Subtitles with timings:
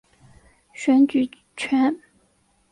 [0.73, 1.95] 选举权。